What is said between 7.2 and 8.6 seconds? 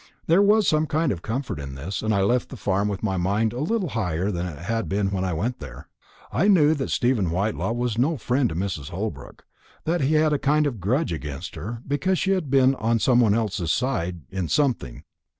Whitelaw was no friend to